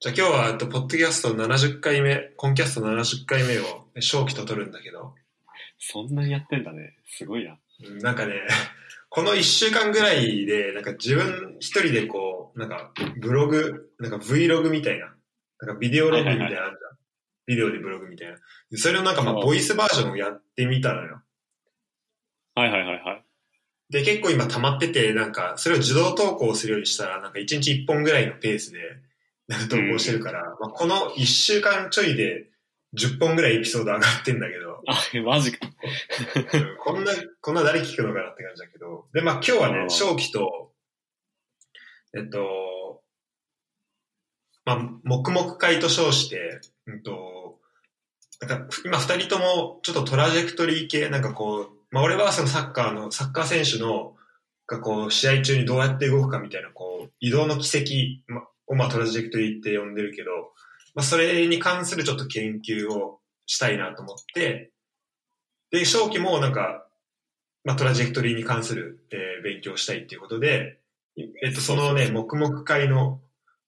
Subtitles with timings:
[0.00, 5.12] じゃあ今日は、えっと、ポッドキャスト70回目、コンキャスト70回目を、正気と撮るんだけど、
[5.76, 6.94] そんなにやってんだね。
[7.04, 7.58] すごいな。
[7.84, 8.34] うんなんかね、
[9.08, 15.06] この1週間ぐらいで、なんか自分一人でこう、なんかブログ、なんか Vlog みたいな、
[15.60, 16.98] なんかビデオログみたいなのあるじゃん。
[17.46, 18.36] ビデオでブログみたいな。
[18.70, 21.22] でそれをなんかまあボイスバージョンをやってみたのよ。
[22.54, 23.24] はいはいはいはい。
[23.90, 28.78] で、結構今溜まってて、なんか、それを自動投稿するようにしたら、なんか1日1本ぐらいのペースで、
[29.48, 32.48] なんか投稿してるから、まあ、この1週間ちょいで
[32.94, 35.66] 10本ぐらいエピソード上がってんだけど、 あ、マジか。
[35.66, 40.72] うんこんな、こんな誰聞くのかなって感じだけど、で、まあ今日はね、うん正気と、
[42.16, 43.02] えっと、
[44.64, 47.58] まあ、黙々会と称して、うんと、
[48.40, 54.14] なんか今二人ともちょっとトラジェクトリー系、なんかこう、まあ俺はそのサッカーの、サッカー選手の、
[54.66, 60.30] がこう、試合中にどうやって動くかみたいな、こう、移動の軌跡まをまあトラジェクトリーって呼んでるけど、
[60.94, 64.72] まあそれに関するちょっと研究をしたいなと思って、
[65.70, 66.86] で、正気もなんか、
[67.64, 70.80] まあトラジェクトリーに関する、えー勉強をしたいっていうことで、
[71.42, 73.20] えっと、そのね、黙々会の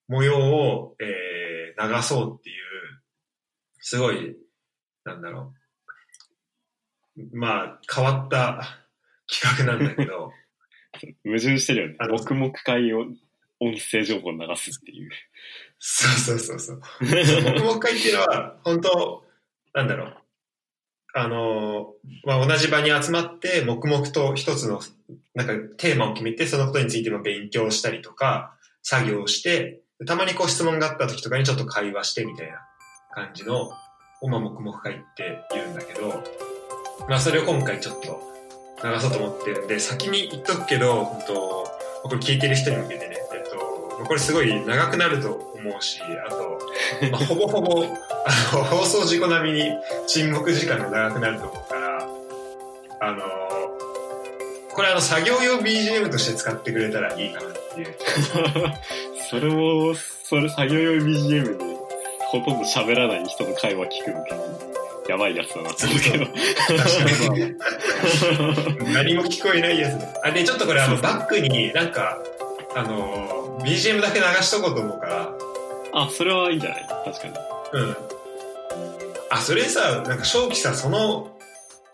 [0.08, 1.40] 模様を、えー
[1.80, 2.56] 流そうっていう、
[3.78, 4.36] すごい、
[5.04, 5.54] なんだろ
[7.16, 7.36] う。
[7.36, 8.84] まあ、変わった
[9.26, 10.32] 企画なんだけど、
[11.24, 13.06] 矛盾してるよね黙々会を
[13.60, 15.10] 音声情報を流すっていう。
[15.78, 16.80] そうそうそうそう。
[17.00, 19.24] 黙々会っていうのは、本当
[19.74, 20.16] なんだろう。
[21.12, 21.94] あの、
[22.24, 24.80] まあ、同じ場に集まって、黙々と一つの、
[25.34, 32.58] なんかテーマを決めて、そのことについても勉強したりとか、作業をして、たまにこう質問があった時とかにちょっと会話してみたいな
[33.12, 33.70] 感じの、
[34.22, 36.22] をまあ黙々会って言うんだけど、
[37.08, 38.22] まあそれを今回ちょっと
[38.82, 41.34] 流そうと思ってるんで、先に言っとくけど、本当
[42.02, 43.16] これ聞いてる人に向けてね、
[44.06, 46.58] これすごい長くなると思うし、あと、
[47.10, 49.70] まあ、ほぼほぼ、あの、放送事故並みに
[50.06, 52.08] 沈黙時間が長くなると思うから、
[53.00, 53.22] あの、
[54.72, 57.94] これあの、作業用 BGM として使ってくれたらいいかなっていう。
[59.28, 61.64] それも、それ作業用 BGM で
[62.30, 64.60] ほとんど喋らない人の会話聞くの結構
[65.08, 66.26] やばいやつだなって思うけど。
[68.92, 70.14] 何も聞こえないやつね。
[70.22, 72.18] あ、で、ちょっとこれあの、バックになんか、
[72.76, 75.32] あの、BGM だけ流しとこうと思うから、
[75.92, 76.86] あ、それはいいんじゃない？
[77.04, 77.34] 確かに。
[77.72, 77.96] うん。
[79.30, 81.36] あ、それさ、なんか正気さ、その、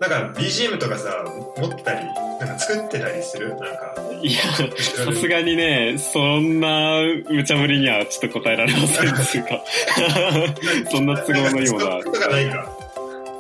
[0.01, 1.25] なんか BGM とかさ、
[1.57, 2.05] 持ってたり、
[2.39, 3.51] なんか作ってたりする？
[3.51, 3.95] なんか。
[4.23, 7.01] いや、さすがにね、そんな
[7.31, 9.63] 無茶ぶりにはちょっと答えられませんっていうか。
[10.91, 12.71] そんな都合のいいものはとかないか。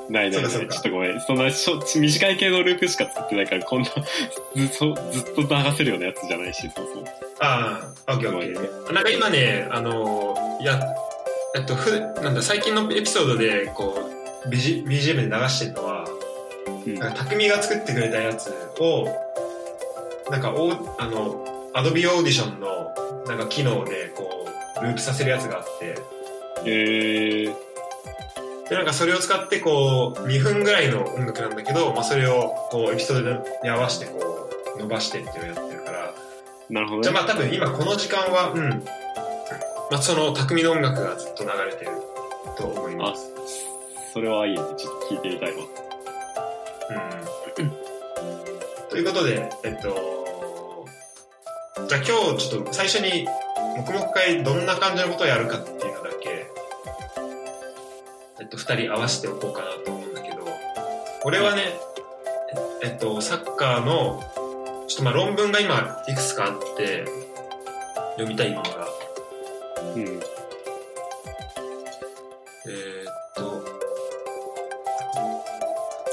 [0.08, 0.50] ないないない。
[0.50, 1.20] ちょっとごめん。
[1.20, 3.88] そんなしょ短い系のループしか作ってないから、こんな
[4.54, 7.04] ずっと、ずっと流せるようなやつじゃないし、そうそう。
[7.40, 8.92] ああ、オッケーオッケー。
[8.92, 10.80] なんか今ね、あのや、
[11.54, 11.90] えっと、ふ、
[12.22, 14.10] なんだ、最近のエピソードで、こ
[14.44, 16.04] う、BG BGM で流してるのは、
[16.86, 19.08] うんなんか、匠が作ってくれたやつを、
[20.30, 22.94] なんか、おあの、アドビオーディションの、
[23.26, 24.46] なんか機能で、こ
[24.80, 25.98] う、ループさせるやつがあって、
[26.64, 27.54] えー、
[28.68, 36.14] で、なんかそれを使って、こう、2分ぐらいの音楽なんだけど、まあ、それを、こう、エピソードに合わせて、こう、伸ばしてっていうのをやってるから、
[36.68, 37.02] なるほどね。
[37.04, 38.84] じゃあまあ多分今この時間は、うん。
[39.90, 41.90] まあその匠の音楽がずっと流れてる
[42.58, 43.32] と思いまあす。、
[44.12, 44.60] それはいいね。
[44.76, 45.62] ちょっと聞いてみたいわ。
[47.58, 47.70] うん。
[48.90, 50.86] ということで、えっと、
[51.88, 53.28] じゃあ今日ちょっと最初に
[53.76, 55.75] 黙々会どんな感じのことをやるかって
[58.74, 60.38] 人合わせておこうかなと思うんだけど
[61.24, 61.62] 俺はね、
[62.82, 64.22] えっとサッカーの
[64.88, 67.04] ちょっとまあ論文が今いくつかあって
[68.16, 68.88] 読みたいものが。
[69.94, 70.02] うん。
[70.02, 70.18] え、っ
[73.34, 73.64] と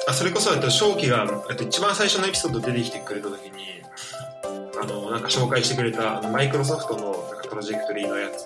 [0.08, 3.82] あそれこそ、えっと、正気が、えっと、一番最初のエピソード出てきてくれた時に
[4.82, 8.46] あのなんか紹介してくれたマイクロソフトのなんかプロジェクトリーのやつ。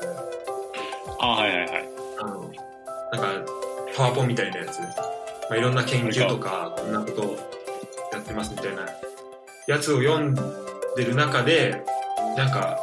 [1.19, 1.87] あはいはいはい。
[3.98, 4.86] パワポンみたいなやつ、ま
[5.52, 7.36] あ、いろんな研究とか、こんなことを
[8.14, 8.86] やってますみたいな
[9.68, 10.36] やつを読ん
[10.96, 11.84] でる中で、
[12.38, 12.78] なんか、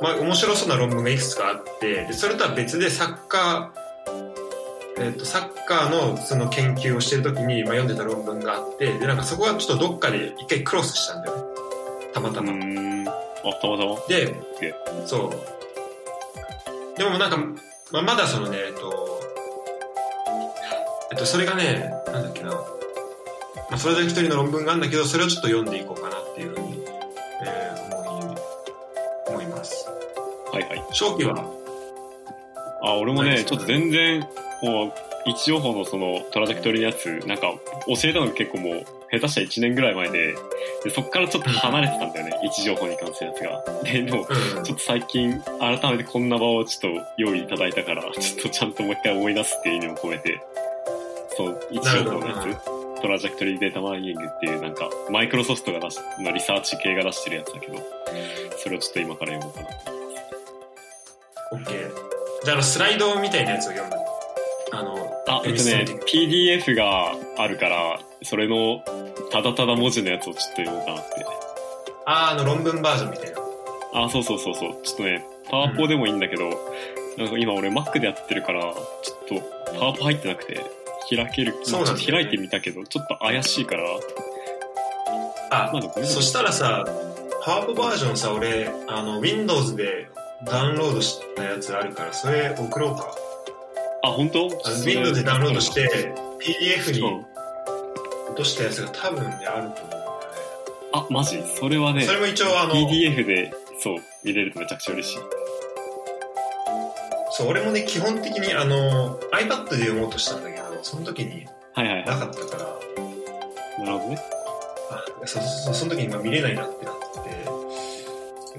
[0.00, 11.42] まあ、面白そうな論文がいくつかあって、でそれとは別でサッカー、えっ、と、サッカーのその研究をしてるときに、まあ、読んでた論文があって、で、なんかそこはちょっとどっかで一回クロスしたんだよね。
[12.14, 12.52] たまたうま。
[12.52, 13.96] たまたま？
[14.08, 14.74] でえ、
[15.06, 16.98] そう。
[16.98, 17.36] でもなんか、
[17.90, 19.05] まあ、まだそのね、えっと、え
[21.16, 22.50] っと、それがね、なんだっけな。
[22.50, 22.60] ま
[23.72, 26.84] あ、それだけ一人の論文があるんだけど、それをちょっと読んでいこうかなっていうふうに、
[27.44, 28.36] えー思い、
[29.28, 29.88] 思います。
[30.52, 30.84] はいはい。
[30.92, 31.34] 正気は、
[32.82, 34.20] あ、俺もね、ちょっと全然、
[34.62, 34.92] もう、
[35.28, 37.52] 位置情報のそのトラジェクトリーのやつ、なんか、
[37.88, 40.34] 教えたのが結構もう、下手したら1年ぐらい前で、
[40.84, 43.64] でそっからちょっと離れてたんだよね、 位置情報に関するやつが。
[43.82, 44.64] で、でも、うん。
[44.64, 50.40] ちょっと最近、改めてこんな場をちょっと用意いただいたから、ちょっとちゃんともう一回思い出すっていう意味も込めて、
[51.36, 57.78] そう、位置情報のやつ、 Trajectory Data Mining っていうなんか、マイクロソフトが出し、のリサーチ系が出してるやつだけど、
[58.56, 59.68] それをちょっと今から読もうかな。
[61.52, 62.44] オッケー。
[62.44, 63.94] じゃあ、スライドみたいなやつを読む。
[64.72, 64.96] あの、
[65.28, 68.82] あ、えっとね、PDF があるから、それの、
[69.30, 71.26] ただただ文字のやつをちょっと読もうかなって。
[72.06, 74.04] あー、あの、論文バージョンみたいな。
[74.04, 74.82] あ、そうそうそうそう。
[74.82, 76.50] ちょっとね、パワポでもいいんだけど、
[77.16, 79.42] なんか今俺 Mac でやってるから、ちょっ
[79.72, 80.60] とパワポ入ってなくて、
[81.14, 81.96] 開ける、そうなんだよね。
[81.96, 83.84] まあちょっと開いてみたけど、ちょっと怪しいから、
[85.50, 86.84] あ、まあでもそしたらさ、
[87.44, 90.08] パワポバージョンさ、俺、あの、Windows で
[90.44, 93.14] ダウンロードしたやつあるから、それ送ろうか。
[94.02, 94.46] あ、本当？
[94.64, 97.04] あの Windows でダウンロードして、PDF にう。
[97.22, 97.26] ん
[98.28, 100.08] 落としたやつが多分ね、あると思うんだよね。
[100.92, 101.42] あ、マジ？
[101.58, 105.18] それはねそ、れも一応あの、PDF で、そう、見れるとめちゃくちゃ嬉しい。
[107.30, 110.55] そう、俺もね、基本的にあの、iPad で読もうとしたんだけど、
[110.86, 111.44] その時に
[111.74, 113.84] はいはいはなかったから、い。
[113.84, 114.22] なるほどね。
[114.92, 117.00] あそうそうそう、その時にまあ見れないなってなって、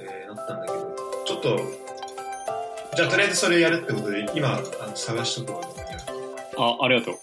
[0.02, 0.96] えー、なったんだけど、
[1.26, 1.58] ちょっと、
[2.98, 5.62] じゃあとりあえずそれやるってことで、今、あの探しとくわ。
[6.58, 7.18] あ、ありがとう。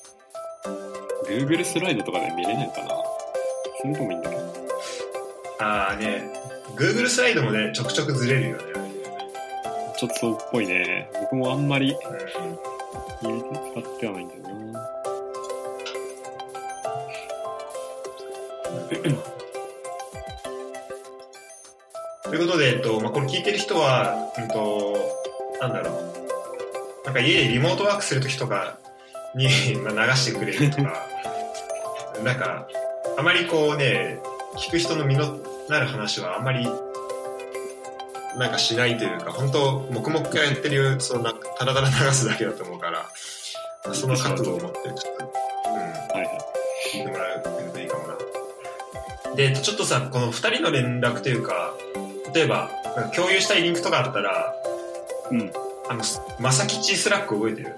[1.29, 2.89] Google スライドとかで見れないかな
[3.83, 4.43] それともいいんだけど。
[5.61, 6.33] あーね、
[6.77, 8.62] Google スライドもね、ちょくちょくずれるよね。
[9.99, 11.11] ちょっとそうっぽいね。
[11.21, 11.95] 僕もあんまり
[13.25, 14.43] 使ってはないんだよ
[14.73, 14.84] な。
[18.89, 18.95] と
[22.35, 24.97] いうことで、えっと、まあ、これ聞いてる人は、うんと、
[25.61, 27.05] なんだろう。
[27.05, 28.79] なんか家でリモートワークするときとか
[29.35, 29.49] に、
[29.85, 31.07] ま、流してくれるとか、
[32.25, 32.67] なんか、
[33.17, 34.19] あまりこうね、
[34.57, 35.39] 聞く人の身の
[35.69, 36.69] なる話はあんまり、
[38.37, 43.07] なんかしないというか、本当黙々とやってる、そのな、ただただ流すだけだと思うから、
[43.95, 45.44] その覚悟を持って、ちょっと、
[49.37, 51.75] で、ちょっとさ、この二人の連絡というか、
[52.35, 52.71] 例えば、
[53.15, 54.55] 共有したいリンクとかあったら、
[55.31, 55.53] うん。
[55.89, 56.03] あの、
[56.41, 57.77] まさきち Slack 覚えてる？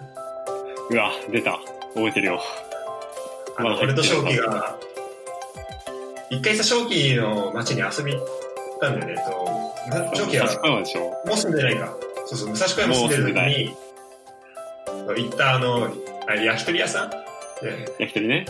[0.90, 1.58] うわ、出た。
[1.94, 2.40] 覚えてるよ。
[3.56, 4.78] あの、俺と正気が、
[6.30, 8.26] 一回さ、正気の街に遊び行っ
[8.80, 9.22] たんだよね。
[9.24, 10.46] と、正気は
[11.24, 11.96] もう住んでないか。
[12.26, 13.76] そうそう、武蔵小山住んでる時に、
[15.16, 15.88] 行ったあの、
[16.26, 17.10] あれ焼き鳥屋さん？
[17.10, 17.16] で
[17.98, 18.44] 焼き鳥ね。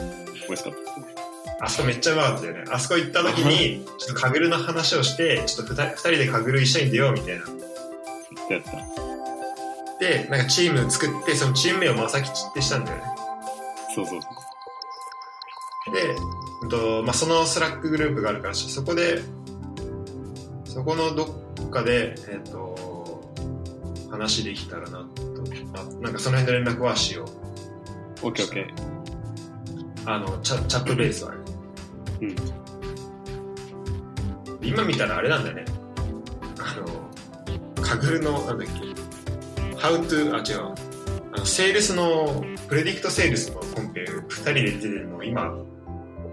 [0.49, 1.25] 美味しかった。
[1.61, 2.64] あそこめっちゃうまかったよね。
[2.70, 7.44] あそこ行った時に、ちょっとカグルの話をして、ちょっと二人で Kaggle 一緒に出ようみたいな。
[8.50, 8.70] やった。
[9.99, 13.05] で、なんかチーム作って、そのチーム名をまさきちってしたんだよね。
[13.94, 14.20] そうそう。
[15.93, 16.14] で、
[16.62, 19.23] うんとまあ、その Slack グループがあるから、そこで、
[20.64, 21.25] そこのど
[21.67, 23.32] っかで、えっ、と、
[24.11, 25.23] 話できたらなと。
[25.73, 27.25] まあ、なんかその辺の連絡はしよ
[28.23, 28.26] う。
[28.26, 30.11] オッケーオッケー。
[30.11, 31.45] あの、チャチャットベースはね。
[32.20, 32.36] うん。
[34.62, 35.64] 今見たらあれなんだよね。
[36.58, 36.86] あの、
[37.82, 38.72] カグルの、なんだっけ、
[39.76, 40.74] How to、あ、違う。
[41.32, 45.54] あの、セールスの、プレディクトセールスのコンペ、二人で出てるのを今、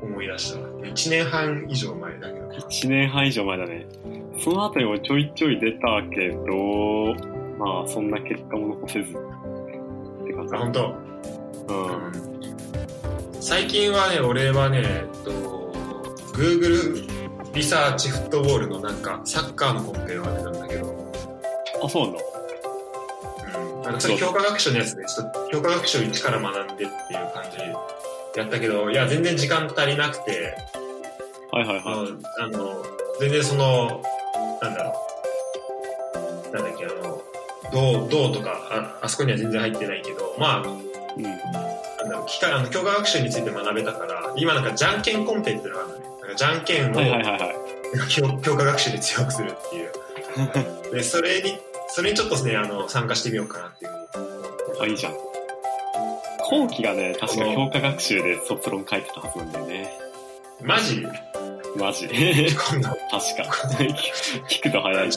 [0.01, 0.69] 思い出したわ。
[0.81, 2.47] 1年半以上前だけど。
[2.47, 3.85] 1年半以上前だね。
[4.39, 5.79] その後にもちょいちょい出た
[6.11, 7.15] けど、
[7.57, 9.09] まあ、そんな結果も残せず。
[9.11, 10.95] って感じあ、本当。
[11.69, 11.73] う
[12.09, 12.33] ん。
[13.39, 15.62] 最近はね、俺はね、えっと、
[16.33, 17.07] Google
[17.53, 21.11] リサーチフットボールのなんか、サッカーのコンペを当てたんだけど、
[21.83, 22.21] あ、そうなんだ。
[23.59, 23.81] うん。
[23.83, 26.89] なんかそれ教科学習のやつで、ちょっと教科学習を一から学んでっていう
[27.33, 27.75] 感じで
[28.35, 30.55] やったけど、いや、全然時間足りなくて、
[31.51, 32.83] はいはいあのはい。、あの
[33.19, 34.01] 全然その、
[34.61, 34.93] なんだろ
[36.51, 37.21] う、なんだっけ、あの、
[37.71, 41.23] どう、どうとか、ああそこには全然入ってないけど、まあ、うん。
[41.23, 46.12] なんだろう、機械、あの、教科学習について学べたから、今なんかじゃんけんコンペっていうのがあるのね。
[46.35, 47.55] じゃんけんを、はいはいはいはい。
[48.09, 49.91] 教教科学習で強くするっていう。
[50.93, 51.57] で、それに、
[51.89, 53.91] それにちょっとね、あの、参加してみようかなっていう
[54.81, 55.13] あ、いいじゃん。
[55.13, 59.91] 後期がね、確か教科学習で卒論書いてたはずなんだよね。
[60.61, 61.05] マジ？
[61.77, 62.07] マジ。
[62.07, 62.99] 今度、確
[63.37, 63.43] か。
[64.49, 65.09] 聞くと早い。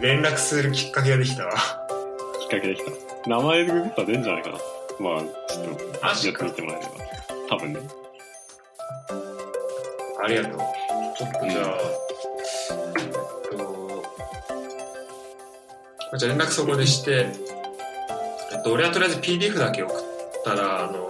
[0.00, 1.88] 連絡するきっかけができたわ。
[2.48, 2.90] かけできた。
[3.28, 4.58] 名前でググったら出るんじゃないかな。
[4.98, 6.92] まあ、ちょっと、やってみてもらえれば。
[7.50, 7.80] 多分ね。
[10.22, 10.58] ありがとう。
[11.16, 11.78] ちょっとじゃあ、
[13.00, 14.02] えっと、
[16.18, 17.26] じゃあ連絡そこでして、
[18.52, 19.96] えっと、俺はとりあえず PDF だけ送っ
[20.44, 21.08] たら、あの、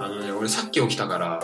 [0.00, 1.40] あのね、俺さっき起きたから、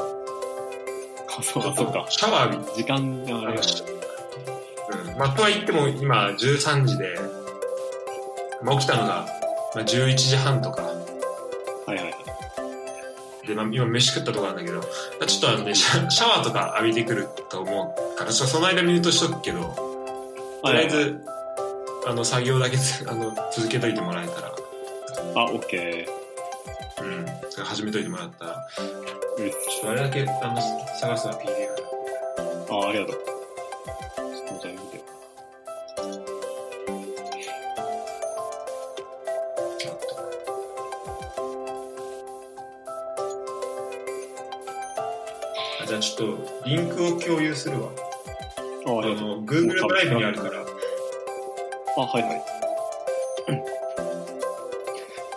[1.39, 2.07] あ、そうか、そうか。
[2.09, 5.19] シャワー浴び時間があれうん。
[5.19, 7.15] まあ、とは言っても今13時で、
[8.63, 9.27] まあ、起きたのが、
[9.75, 10.96] まあ、11時半とか。
[13.55, 14.85] まあ、今飯食ったとこなんだけど、ま
[15.23, 19.75] あ、ちょっとあのね、シャワーとか浴びてくると思うから、その間ミュートしとくけど、
[20.63, 21.21] とりあえず、
[22.07, 24.55] あの、作業だけつ あの続けといてもらえたら、
[25.35, 26.09] あ、オッケ
[26.99, 29.43] うん、それ始めといてもらったら、ー。
[29.43, 30.61] うんちょっとあれだけ、あの、
[30.99, 33.17] 探すのは PDF あ、ありがとう。
[33.17, 35.16] ちょっとじゃあ見て。
[45.87, 47.91] じゃあちょっと、リンクを共有するわ。
[48.87, 48.93] あ、あ。
[48.93, 50.61] の、Google ドライブにあるから。
[51.97, 52.57] あ、はいはい。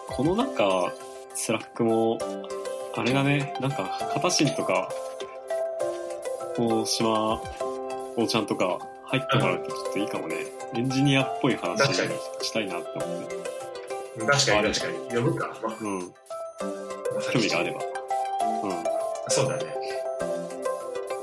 [0.07, 0.93] このなんか、
[1.35, 2.17] Slack も、
[2.95, 4.89] あれだね、なんか、片新とか、
[6.57, 7.41] 大島、
[8.17, 10.35] おちゃんとか入ってもらうとちょっといいかもね。
[10.75, 13.35] エンジニアっぽい話したいなって思って。
[14.25, 15.15] 確かに確かに。
[15.15, 15.57] 呼ぶか。
[15.63, 16.01] ま、うん。
[17.31, 17.79] 興味があれば。
[18.63, 18.83] うん。
[19.29, 19.58] そうだね。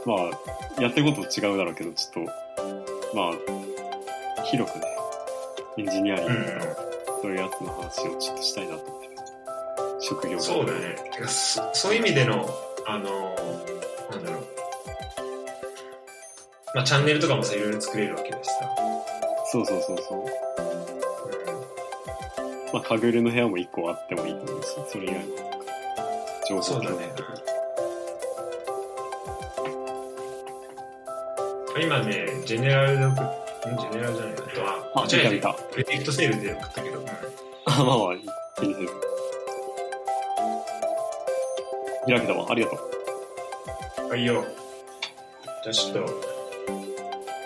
[0.06, 4.84] まあ、やってること違うだろうけど、ちょっと、まあ、広くね、
[5.78, 6.76] エンジニアリングとか、
[7.22, 9.08] そういうやつの話をちょっとしたいなと思って。
[10.00, 10.94] 職業そうだね。
[11.12, 12.48] てかそそういう意味での、
[12.86, 13.34] あの、
[14.12, 14.46] なんだろう。
[16.72, 18.70] まあ、チャンネルとかもさ、いろいろ作れるわけだしさ。
[19.50, 20.24] そうそうそうそう。
[22.72, 25.36] まあ、かぐるの部屋も一個あってもいいと思うし、それ以外も、
[26.48, 27.55] 情報そうだね。
[31.80, 33.24] 今ね、ジェネラルで送っ、
[33.72, 33.76] ん？
[33.76, 35.52] ジェネラルじゃないあとは、あ、間違えた。
[35.52, 37.06] プレディクトセールで送ったけど、うん
[37.66, 38.16] あ、まあまあ、
[38.60, 38.88] 気にせず。
[42.06, 44.08] 開けたわ、ありがとう。
[44.08, 44.44] はいよ。
[45.64, 46.06] じゃあちょっと、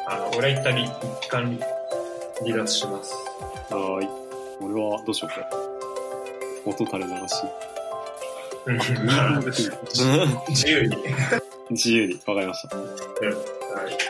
[0.09, 1.59] あの、俺は一旦り一貫
[2.45, 3.15] 離脱します。
[3.71, 4.09] はーい。
[4.61, 5.49] 俺はどうしようか。
[6.67, 7.45] 音垂れ流し。
[8.67, 8.79] うん
[10.49, 10.97] 自由に。
[11.71, 12.77] 自由に、わかりました。
[12.77, 14.10] はい。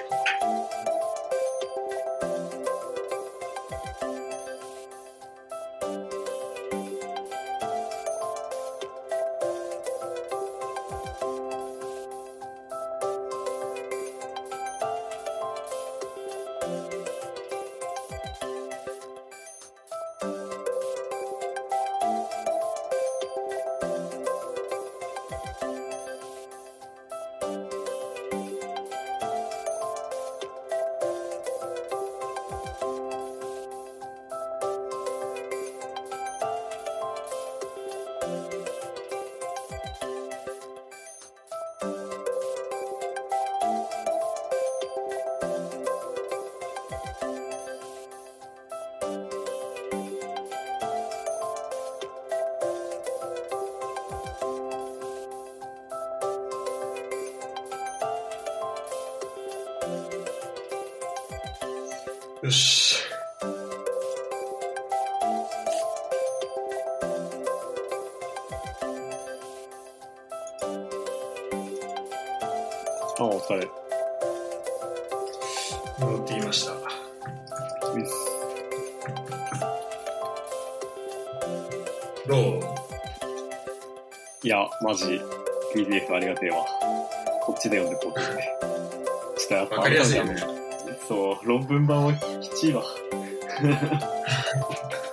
[62.50, 62.96] よし。
[73.20, 73.70] あ、お疲れ。
[76.00, 76.72] 戻ってきました。
[82.26, 82.60] どう？
[84.42, 85.20] いや、マジ、
[85.72, 86.66] PDF ありがてえわ。
[87.42, 88.48] こっちで読んでこうってね。
[89.38, 90.34] ちょっとやっぱ、わかりやすいよね。
[91.06, 92.12] そう、論文版は
[92.60, 92.84] きちいわ。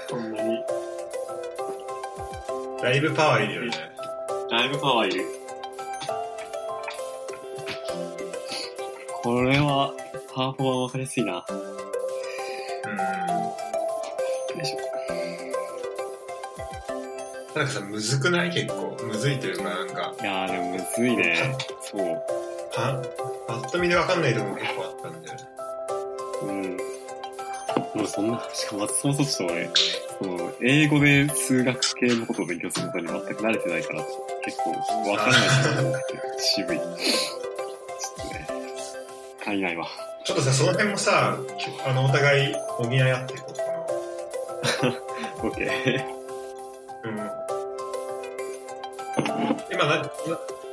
[0.09, 0.59] そんなに。
[2.81, 3.71] だいぶパワーいるよね。
[4.51, 5.25] だいぶパワーいる。
[9.23, 9.93] これは、
[10.35, 11.45] パワポはわかりやすいな。
[11.49, 11.57] うん。
[11.57, 11.63] よ
[14.61, 14.77] いしょ。
[17.57, 18.49] なんかさ、むずくない？
[18.51, 18.97] 結構。
[19.01, 21.55] むずいというか、なんか、いやーでもむずいね。
[21.81, 22.01] そう。
[22.73, 23.01] は、
[23.47, 24.86] パッと見でわかんないところ結構
[28.17, 29.69] そんな、しかもまずそもそもちょっと俺、
[30.17, 34.03] その、英語で数学系のことを勉強することに全く慣れてないから、
[34.43, 34.71] 結構
[35.11, 36.03] わからないなと思って、
[36.39, 36.77] 渋い。
[36.79, 36.89] ちょっ
[38.27, 38.47] とね、
[39.41, 39.85] 足りないわ。
[40.25, 41.37] ちょっとさ、その辺もさ、
[41.85, 43.63] あの、お互い補い合っていこうか
[45.43, 45.97] オッケー。
[45.97, 46.03] な。
[47.03, 47.17] うん。
[49.71, 50.03] 今な、な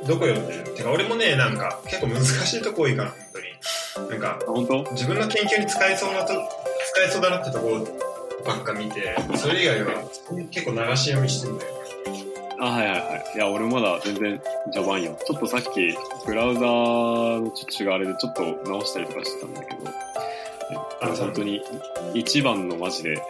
[0.06, 0.64] どこ読んでる？
[0.74, 3.40] てか、俺もね、なんか、結構難しいとこ多いから、本当
[4.06, 4.10] に。
[4.10, 4.82] なんか、あ、本当？
[4.92, 6.32] 自分の研究に使えそうなと、
[6.94, 7.84] 使えそうだなってとこ
[8.46, 10.04] ばっか見て、それ以外は
[10.50, 11.74] 結構流し読みしてんだよ。
[12.60, 13.32] あ、はいはいはい。
[13.34, 14.40] いや、俺まだ全然
[14.72, 15.18] 序盤よ。
[15.26, 19.90] ちょっとさっき、ブラウザーのちょっと違うあれでちょっと直したりとかしてたんだけど、
[21.02, 21.60] あ本当に
[22.14, 23.20] 一番のマジで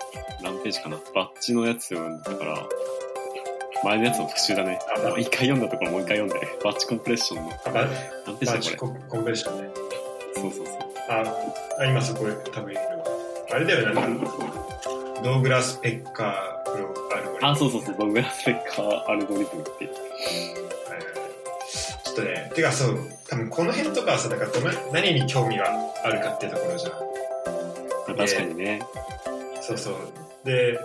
[0.42, 2.68] 何ページかなバッチのやつを読んだから、
[3.82, 4.78] 前のやつの復習だね。
[5.18, 7.50] 一回読んだところもう一回読んで、バッチコンプレッションの
[8.26, 9.62] 何ページだこチココンベーションね。
[9.62, 10.40] れ。
[10.42, 10.76] そうそうそう。
[11.08, 11.24] あ、
[11.78, 13.03] あ今そこ多分いるわ。
[13.54, 14.26] あれだよね、なんか、
[15.22, 17.50] ドーグラス・ペッカー・プロアルゴリズム。
[17.50, 19.86] あ、そうそうそう、ドグラスペッカーアルゴリズムって
[22.04, 25.66] ちょっとね、てかそう、多分この辺とかはさ、なんかどの何に興味が
[26.04, 26.92] あるかっていうところじゃん。
[26.92, 26.98] ま
[28.08, 28.82] あ確かにね。
[29.60, 29.94] そうそう。
[30.44, 30.76] で、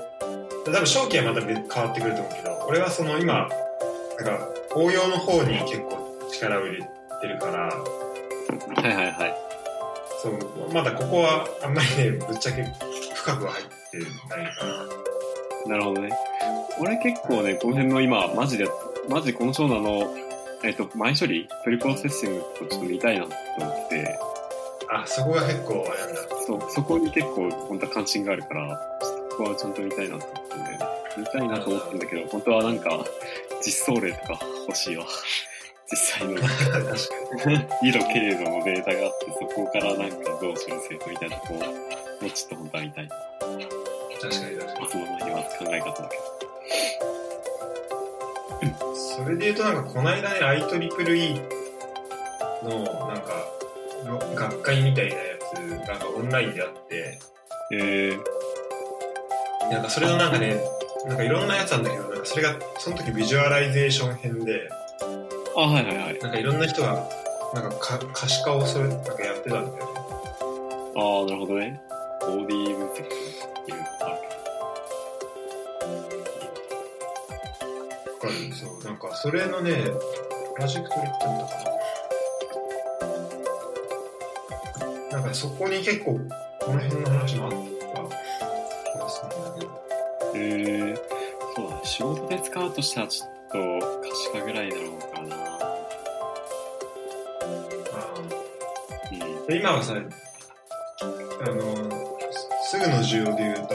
[0.65, 3.49] 多分正気はまた別変わってくると思うけど、俺はその今、
[4.19, 9.38] なんか応用の方に結構力を入れてるから、はいはいはい。
[10.21, 12.63] そう、まだここはあんまりね、ぶっちゃけ
[13.15, 14.99] 深くは入ってないかな。
[15.67, 16.09] なるほどね。
[16.79, 18.67] 俺結構ね、この辺の今、マジで、
[19.09, 20.13] マジこの長男の、
[20.63, 24.19] えっ、と、前処理プリプロセッシングとかちょっと見たいなと思って、
[24.91, 26.35] あ、そこが結構あれなんだ。
[26.45, 30.85] そう、そこに結構本当は関心があるから、ちょっとここはちゃんと見たいなと思ってんだよね。
[31.17, 33.05] 見たいなと思ってんだけど、本当はなんか、
[33.61, 35.05] 実装例とか欲しいわ。
[35.91, 37.89] 実際の確かに。
[37.89, 41.67] 色経度のデータがあって、そこからなんかどう修正とみたいなとこを、も
[42.27, 43.09] うちょっと本当は見たい。
[43.09, 44.89] 確かに確かに。
[44.89, 46.49] その前には考え方だけど。
[48.93, 51.59] それで言うとなんかこの間ね IEEE
[52.63, 53.45] のなんか
[54.05, 55.21] ろ学会みたいなや
[55.55, 57.19] つがオンラインであって
[57.71, 60.59] えー、なんかそれのなんかね
[61.05, 64.69] なんかいろんなやつなんだけどなんかそれがその時 visualization 編で
[65.55, 66.19] あ、はいはいはい。
[66.19, 67.07] なんかいろんな人が
[67.53, 69.93] なんかか可視化をそれなんかやってたんだよね
[70.95, 71.81] ああ、なるほどね。
[72.21, 73.09] ボディ分析とか
[73.67, 74.11] いろいろある
[78.13, 79.71] わかるそうなんかそれのね
[80.55, 81.63] プロジェクトリってあったか
[85.11, 86.19] ななんかそこに結構
[86.59, 89.71] この辺の話もあった気がするんだけどけど。
[90.35, 90.95] えー、
[91.55, 91.81] そうだね。
[91.83, 93.57] 仕事で使うとしたらちょっと可
[94.15, 95.35] 視化ぐらいだろうからな。
[99.11, 99.45] うん。
[99.47, 101.61] で今はさあの
[102.63, 103.73] すぐの需要で言うと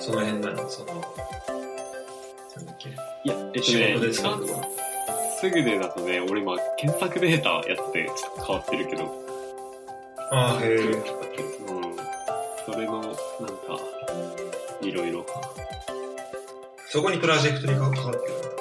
[0.00, 0.68] その辺なの？
[0.68, 2.92] そのなんだっけい
[3.24, 4.12] や、えっと仕ね、事で
[5.38, 9.04] すぐでだとね、俺今、検索データやっててちょっと変わってるけど。
[10.32, 10.96] ああへえうん。
[12.64, 13.16] それの、なんか、
[14.80, 15.26] いろいろ。
[16.88, 18.56] そこにプロジェクトに関わってる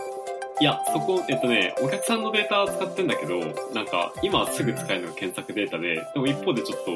[0.62, 3.40] いや、そこ、えっとね、お客さんのデータ使ってんだけど、
[3.74, 6.92] なんか、今すぐ使えるのが検索データで、でも一方でちょっと、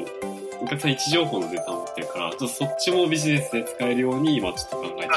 [0.62, 5.10] お客さん位置情報のデータを持ってるから、ちょっとそっちもビジネスで使えるように今ちょっと考えてる。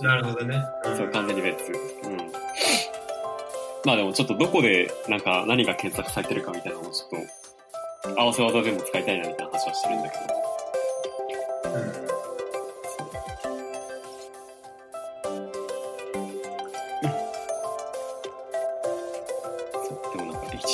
[0.00, 1.70] なるほどね、うんそう、完全に別。
[1.70, 2.16] うん。
[3.84, 7.18] まあでもちょっとどこで、なんか何が検索されてるかみたいなのをちょ
[8.08, 10.16] っと、合わせ技でも使いたいなみたいな話はしてるんだけ
[11.68, 12.06] ど。
[12.06, 12.11] うん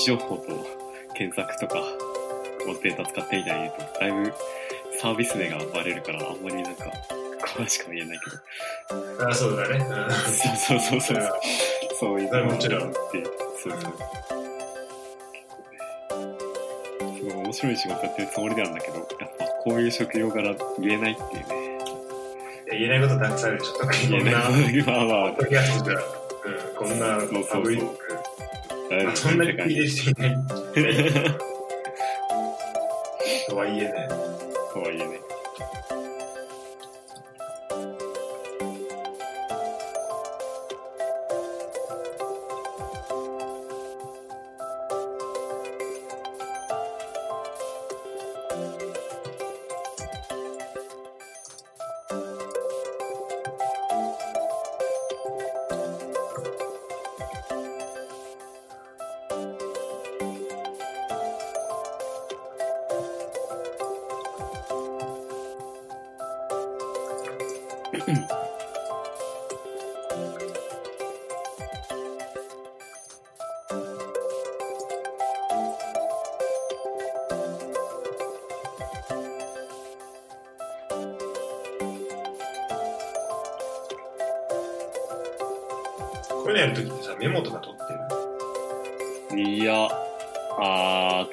[0.08, 0.66] 情報と
[1.12, 1.82] 検索とか
[2.66, 4.32] のデータ使ってみたいと、だいぶ
[4.98, 6.84] サービス名がバレるから、あんまりなんか、
[7.58, 9.28] 詳しくは言えないけど。
[9.28, 9.84] あそうだね、
[10.56, 11.32] そうそうそうそう。
[12.00, 12.88] そういうもちろん。
[12.88, 13.22] って、
[13.62, 13.92] そうそう。
[17.18, 21.78] すごい面白い仕事やってるつもりなんだけど、やっぱこういう職業柄言えないっていうね。
[22.70, 23.72] うん、言えないことたくさんあるでしょ。
[23.80, 24.78] 特に言えこんなない。
[24.78, 25.32] こ とまあまあ。
[25.32, 27.18] ポッドキャストじゃ、うん、こんな
[29.14, 29.88] そんなに聞いてるに。
[29.88, 30.36] 人いない
[33.48, 34.08] とはいえね
[34.72, 35.20] とはいえね。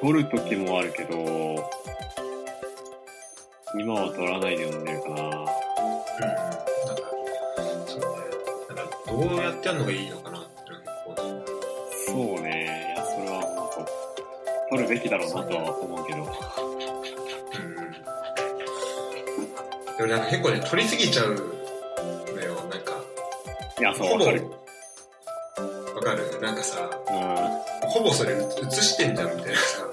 [0.06, 1.18] 撮るときもあるけど、
[3.80, 5.16] 今は撮らないで読んでるかな。
[5.16, 5.48] なんか、
[7.88, 8.06] そうね。
[8.76, 10.48] なんか、どうやってやるのがいいのかなって。
[12.06, 12.94] そうね。
[12.96, 13.68] いや、それは本
[14.70, 16.20] 当取るべきだろうなとは思うけど。
[16.20, 16.26] うん。
[19.98, 22.54] でもなんか結構ね、取りすぎちゃうのよ。
[22.70, 22.94] なんか、
[23.80, 24.52] いや、そう、わかる。
[25.96, 27.90] わかるなんかさ、うん。
[27.90, 28.38] ほぼそれ映
[28.72, 29.85] してんじゃんみたいなさ。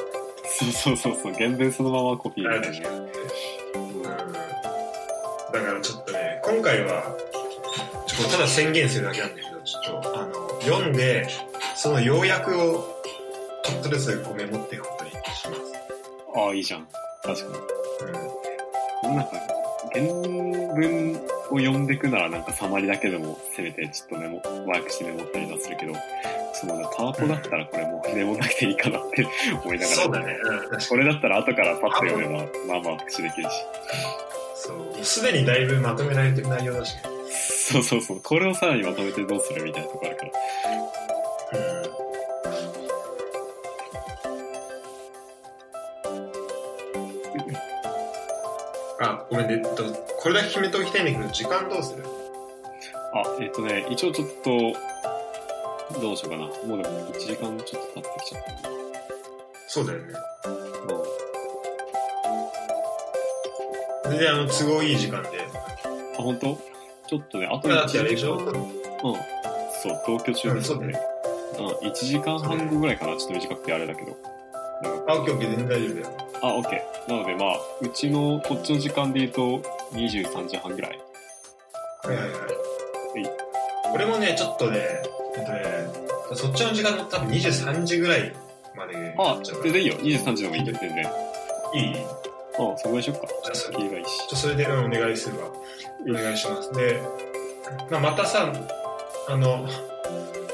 [0.73, 2.89] そうそうそう原文そのままコピーあるみたいな。
[2.91, 4.03] うん。
[4.03, 7.03] だからちょっとね、今回は、
[8.07, 11.27] ちょっとただ宣言するだけなんだけど、ちょっと、あの、読んで、
[11.77, 13.01] その要約を
[13.65, 15.49] ちょっとずつこうメモっていくことにします。
[16.37, 16.87] ああ、いいじゃん。
[17.23, 17.59] 確か
[19.05, 19.11] うん。
[19.11, 19.17] に。
[19.17, 19.31] なんか、
[19.93, 21.21] 原文
[21.51, 25.93] を読んでいくならなんかサマリだけでもせめてちょっとメモ、ワークしてメモったりはするけど、
[26.63, 29.27] そのね、パワポだったらこれもうメモなくていいかなって
[29.65, 29.97] 思いながら。
[29.97, 30.37] そうだね。
[30.71, 30.81] うん。
[30.89, 33.55] これだったら後からパッと読めば、まあまあ復習できるし。
[34.55, 35.05] そう。
[35.05, 37.03] すでにだいぶまとめられてる内容だしね。
[37.33, 38.21] そうそうそう。
[38.21, 40.33] これをさらにまとめてどうするみたいなとこあるから。
[49.05, 49.83] あ、ごめんね、えっと、
[50.21, 52.05] これだけ決めておきたいんだけど、時間どうする？
[53.15, 54.73] あ、えっ、とね、一応ちょっと、
[56.01, 56.45] どうしようかな。
[56.47, 58.77] もうでも1時間ちょっと経ってきちゃったな。
[59.69, 60.13] そうだよね。
[60.89, 61.07] もう
[64.11, 65.29] 全然あの、都合いい時間で。
[66.19, 66.59] あ、本当？
[67.09, 68.37] ちょっとね、あとこれだってあれ1時間。
[68.37, 68.61] でしょ
[69.05, 69.17] うん。
[69.83, 70.99] そう、同居中ですよね。
[71.59, 73.17] うん、1時間半後ぐらいかな。
[73.17, 74.17] ちょっと短くてあれだけど。
[75.09, 76.07] あ、オッケーオッケー、全然大丈夫だよ。
[76.43, 77.11] あ、オッケー。
[77.11, 79.59] なのでまあ、うちのこっちの時間で言うと、
[79.93, 81.01] 23時半ぐらい。
[82.05, 83.23] はいはいはい。
[83.23, 83.27] い
[83.95, 85.03] 俺もね、ちょっとね、
[85.37, 88.33] えっとね、そっちの時間の多分23時ぐらい
[88.77, 89.95] まであなっちゃう、から全然いいよ。
[89.97, 91.05] 23時でもいいよ、全然。
[91.75, 91.97] いい？
[92.59, 93.27] あ、そこにしよっか。
[93.45, 94.29] じゃあそれがいいし。
[94.29, 95.47] ちょそれでうんお願いするわ。
[96.09, 96.73] お願いします。
[96.75, 97.01] で、
[97.91, 98.53] まあ、またさ、
[99.29, 99.67] あの、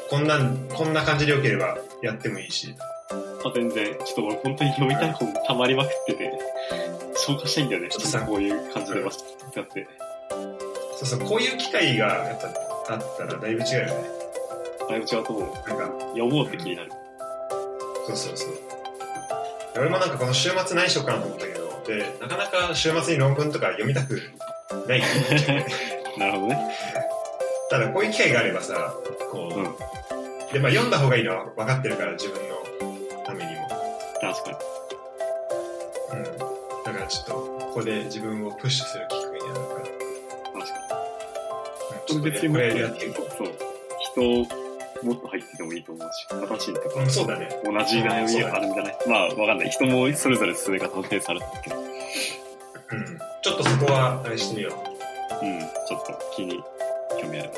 [0.09, 2.75] こんなん、こんな感じでよければやってもいいし。
[3.11, 3.97] あ、全然。
[4.05, 6.33] ちょっと俺本当に読みたい本溜まりまくってて、
[7.17, 7.89] 消化したいんだよね。
[7.89, 9.03] ちょっとさこういう感じで
[9.53, 9.89] 使って。
[10.97, 12.41] そうそう、こういう機会がやっ
[12.87, 13.93] ぱあったらだいぶ違うよね。
[14.89, 15.69] だいぶ違うと思う。
[15.69, 16.91] なんか、読もうって気になる。
[18.07, 18.51] そうそうそう。
[19.77, 24.21] 俺もなんかこの週末何しようかなと思ったけど、で、なかなか週末に論文とか読みたく
[24.89, 25.03] ない
[26.19, 26.75] なるほどね。
[27.71, 28.95] ただこういう機会があればさ、
[29.31, 29.65] こう、うん。
[30.53, 32.57] で、まあ読んだ方がいいのは分かってるから、自分の
[33.25, 33.69] ためにも。
[34.21, 34.57] 確かに。
[36.13, 36.39] うん。
[36.85, 39.81] だからちょっと、ここで自分をプッシュするきっかけになるから。
[40.61, 40.99] 確か
[42.11, 42.33] うんに。
[42.33, 43.49] ちょっとこれやっていと、こそう。
[44.45, 44.68] 人、
[45.03, 46.91] もっと入っててもいいと思うし、形とう。
[46.93, 47.49] かうん、そうだね。
[47.65, 49.71] 同じ悩みがあるんじゃないまあ、わかんない。
[49.71, 51.77] 人もそれぞれ進め方のペースあるけど。
[51.77, 53.19] うん。
[53.43, 55.45] ちょっとそこは、あれしてみよう。
[55.45, 55.61] うん。
[55.61, 56.63] ちょっと気に
[57.21, 57.51] 興味ある。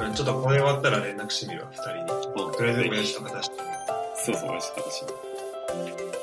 [0.00, 2.46] うん、ちょっとこれ終わったら連絡してみるわ、二人に。
[2.46, 2.52] うん。
[2.52, 3.74] とりあえず親父とか出してみる。
[4.16, 5.00] そうそう、親父と形。
[5.00, 6.15] ち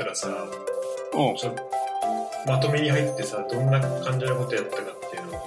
[0.00, 0.46] ったらさ、
[1.12, 1.62] おちょっと
[2.46, 5.40] まとめに入ってさ、どんな感じのことやったかっていうのを、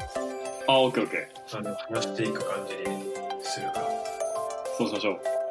[0.68, 1.58] あ、オッケーオッケー。
[1.58, 3.04] あの、話していく感じに
[3.42, 3.82] するか。
[4.78, 5.42] そうしましょう。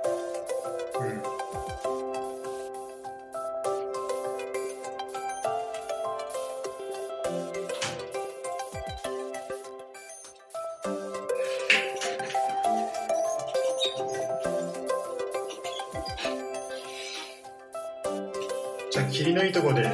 [19.62, 19.86] とこで、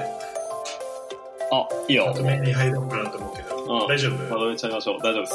[1.52, 2.14] あ、いいよま。
[2.14, 4.12] とめに入ろうかなと思うけど、うん大丈夫？
[4.24, 4.98] まとめちゃいましょう。
[5.02, 5.34] 大丈夫です。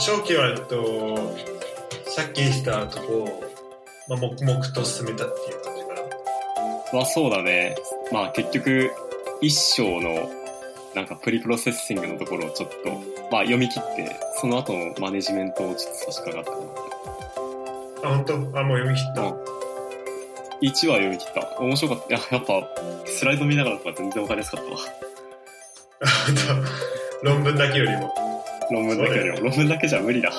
[0.00, 1.36] 正気は、えっと、
[2.10, 3.42] さっき言ってたとこ、
[4.08, 6.02] まあ、黙々と進めたっていう感じかな。
[6.92, 7.76] まあそうだね。
[8.12, 8.90] まあ結局、
[9.40, 10.28] 一章の
[10.96, 12.90] なんかプリプロセッシングのところをちょっと、
[13.30, 16.58] まあ読み切って、その後のマネジメントをちょっと差し掛かったか
[18.02, 18.10] な。
[18.10, 18.34] あ、本当？
[18.58, 19.22] あ、もう読み切った。
[19.22, 19.53] うん
[20.62, 21.58] 1話読み切った。
[21.60, 22.14] 面白かった。
[22.14, 22.68] いや、やっぱ、
[23.06, 24.78] スライド見ながらとか全然わかりやすかったわ。
[27.22, 28.14] 論文だけよりも。
[28.70, 29.48] 論文だけよりも。
[29.48, 30.30] 論文だけじゃ無理だ。
[30.30, 30.36] 間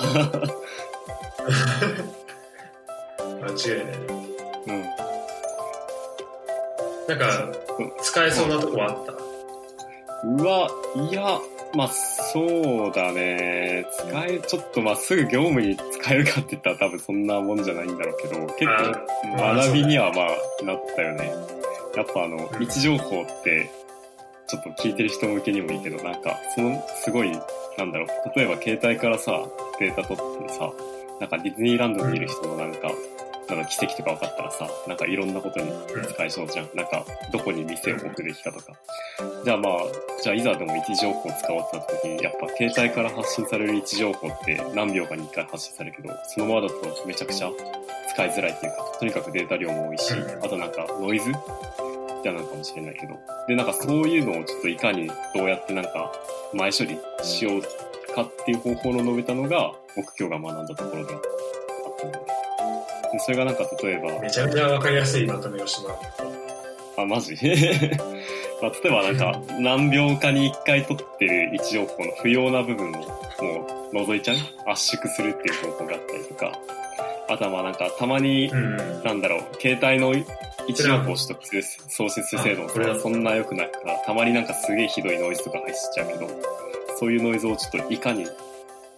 [3.48, 3.52] 違
[3.82, 3.92] いないね。
[4.66, 4.82] うん。
[7.08, 7.48] なんか、
[8.02, 9.12] 使えそうなとこはあった？
[10.24, 10.70] うわ、
[11.10, 11.38] いや、
[11.74, 13.84] まあそうだね。
[13.92, 21.32] 使え、ちょっとまあすぐ業務に使使えるかって言ったら多分そんなもんじゃないんだろうけど、結あ構学びにはまあなったよね。
[21.96, 23.68] やっぱあの、位置情報って、
[24.46, 27.32] ちょっと聞いてる人向けにもいいけど、なんか、その、すごい、
[27.76, 29.42] なんだろう、例えば携帯からさ、
[29.80, 30.70] データ取ってさ、
[31.18, 32.92] なんかディズニーランドにいる人のなんか、
[33.48, 35.70] なんか奇跡とか分かったらさ、なんかいろんなことに
[36.12, 36.68] 使えそうじゃん。
[36.74, 38.72] なんか、どこに店を置くべきかとか。
[39.44, 39.78] じゃあまあ、
[40.22, 46.74] じゃあいざでも位置情報を使おうってなった時に、やっぱ携帯から発信される位置情報って何秒かに1回発信されるけど、そのままだと
[47.06, 47.50] めちゃくちゃ
[48.10, 51.30] 使いづらいっていうか、とにかくデータ量も多いし、うんあとなんかノイズ？
[52.22, 53.14] じゃなのかもしれないけど。
[53.46, 56.12] で、なんかそういうのをちょっといかにどうやってなんか
[56.52, 61.20] 前処理しようかっていう方法の述べたのが、僕今日が学んだところであっ
[62.00, 62.35] たので。
[63.12, 65.98] でそれがなんか例えば、めちゃめちゃわかりやすいまとめをしてもらっ
[66.98, 67.34] あ、マジ？
[68.62, 74.36] まあ、例えばなんか、何秒かに1回取ってる位置情報の不要な部分をもう除いちゃう？
[74.66, 76.52] 圧縮するっていう方法があったりとか、
[77.28, 78.50] あとはまあなんか、たまに。
[79.04, 80.24] なんだろう、携帯の位
[80.72, 86.28] 置情報を取得する送信する精度もあこれだそんな良くないから、たまになんかすげえひどいノイズとか入っちゃうけど、
[86.98, 88.26] そういうノイズをちょっといかに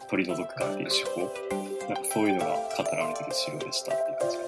[0.09, 1.31] 取り除くかっていう手法、
[1.88, 2.46] なんかそういうのが
[2.77, 4.44] 語られてる資料でしたっていう感じな。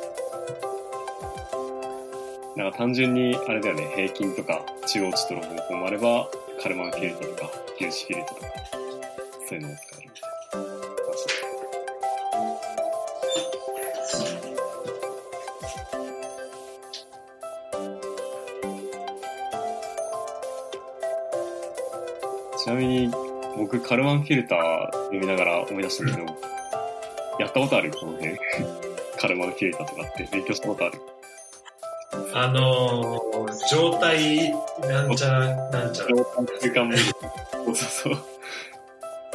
[2.65, 6.29] なんか単純に、あれだよね、平均とか中央値取る方法もあれば、
[6.63, 8.49] カルマンフィルトとか、粒子フィルトとか、
[9.49, 10.37] そういうのを使えるみたいな
[11.07, 11.31] 話で
[22.59, 22.65] す。
[22.65, 23.11] ちなみに、
[23.57, 26.19] 僕、カルマンフィルター読みながら思い出したけど、
[27.51, 28.39] ったことあるこの辺。
[29.19, 31.01] カルマンフィルターとかって勉強したことある
[32.35, 36.25] あのー、状態なんちゃらなんちゃら。
[36.61, 36.97] 空間も。
[36.97, 38.15] そうそう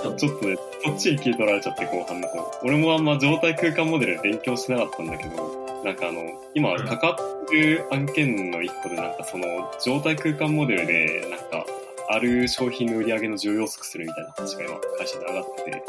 [0.02, 0.16] そう。
[0.18, 2.60] ちょっとね、そっちに聞い取られちゃって、後半の方。
[2.64, 6.22] 俺もあんま状態空間モデル勉強してなかったんだけど、なんかあの、
[6.54, 9.46] 今うんかかってる案件の一個で、なんかその、
[9.84, 11.66] 状態空間モデルで、なんか、
[12.10, 15.84] ある商品の売り上げの重要測するみたいな話が今、会社で上がってて、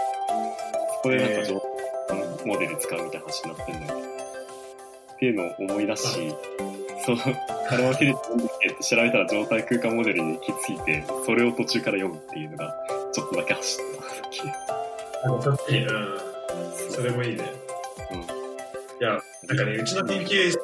[0.97, 1.66] そこでなんか状態
[2.47, 4.07] モデル使うみたいな話になってるんだよね。
[5.15, 6.35] っていうのを思い出し、
[7.05, 7.19] その、
[7.69, 12.75] カルマフィルターなんだっけって調べたら状態空間モデルに行き着いて、それを途中から読むっていうのが、
[13.13, 14.43] ちょっとだけ走ってた、さっき。
[15.25, 16.91] あのそっちに、うん。
[16.91, 17.45] それもいいね。
[18.13, 18.21] うん。
[18.21, 18.25] い
[19.01, 20.59] や、なんかね、うちの研究室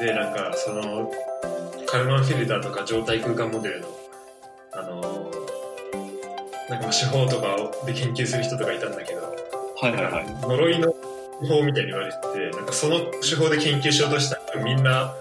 [0.00, 1.10] で、なんか、その、
[1.86, 3.88] カルマンフィルターとか状態空間モデルの、
[4.72, 5.50] あのー
[6.70, 9.19] なんかまあ手法とかをで研究する人とかいたんだけど、
[9.80, 10.26] はいはいはい。
[10.42, 10.92] 呪いの
[11.40, 12.18] 手法みたいに言われて
[12.50, 15.14] て、なんかその手法で研究しようとしたらみんな、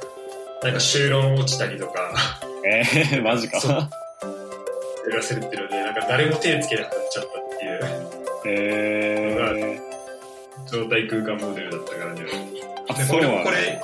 [0.61, 2.13] なんか修論落ちたりとか、
[2.65, 3.59] えー、 マジか。
[3.61, 3.71] そう
[5.09, 12.21] やらせるっていうので、なんか誰も手つけなくなっちゃったっていうえー、状態空間モデルだったからね。
[12.89, 13.35] あ、でそうなんだ。
[13.35, 13.81] 俺もこれ、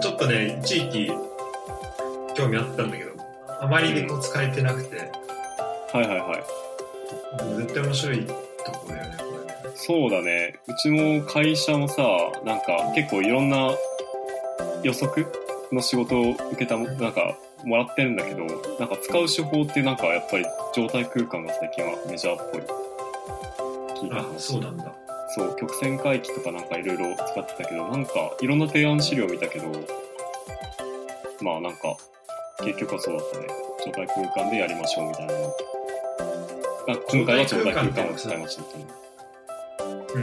[0.00, 1.12] ちょっとね、一時期、
[2.34, 3.12] 興味あったんだけど、
[3.60, 4.96] あまりにこう使えてなくて、
[5.92, 6.44] はいはいはい。
[7.56, 8.32] 絶対面白いと
[8.72, 9.25] こだよね。
[9.76, 10.58] そうだね。
[10.66, 12.02] うちも会社もさ、
[12.44, 13.70] なんか結構いろんな
[14.82, 15.26] 予測
[15.70, 18.46] の仕事を受けたも、なんかもらってるんだけど、
[18.80, 22.62] なんか使う手法ってなんかやっぱり状態空間が最近はメジャーっぽい。
[24.00, 24.38] 聞いたあ、話。
[24.38, 24.92] そうなんだ。
[25.34, 29.66] そう、曲線回帰とかなんかいろいろ使ってたけど、なんかいろんな提案資料見たけど、
[31.42, 31.96] まあなんか、
[32.64, 33.46] 結局はそうだったね。
[33.84, 35.54] 状態空間でやりましょうみたいなの。
[36.88, 39.05] あ今回は状態空間を使いましたみたいな。
[40.16, 40.22] うん。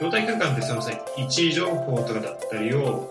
[0.00, 3.08] 状態空間ってそのさ、位置情報とかだったりを、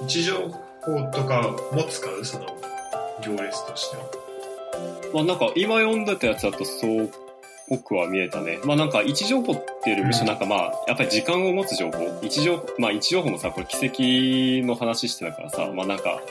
[0.00, 0.34] 位置情
[0.80, 2.46] 報とかも使うその、
[3.22, 4.02] 行列としては。
[5.12, 7.10] まあなんか今読んでたやつだとそうっ
[7.68, 8.60] ぽくは見えたね。
[8.64, 12.04] まあなんか位置情報っていうよりむしろなんかまあやっぱり時間を持つ情報。
[12.22, 13.76] 位置情報、まあ位置情報もさ、これ奇
[14.62, 16.22] 跡の話してたからさ、まあなんか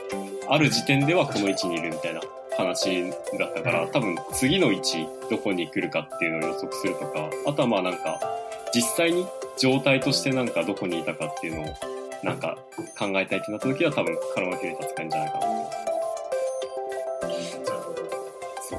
[0.47, 2.21] ある時点ではこの位置にいるみたいな
[2.59, 8.19] 話だったから、多分次の位置どこに来るかっていうのを予測するとか、あとはまあなんか
[8.73, 9.25] 実際に
[9.57, 11.65] 状態としてなんかどこにいたかっていうのを
[12.23, 12.57] なんか
[12.97, 15.49] 考えたいってなった時は多分カラマキュレーター使えるんじゃないかなと。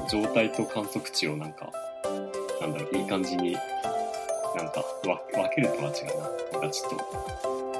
[0.09, 1.71] そう状態と観測値をなんか、
[2.61, 3.53] なんだろう、いい感じに、
[4.55, 6.05] なんかわ分けるとは違う
[6.53, 6.59] な。
[6.59, 7.70] なんかちょっと、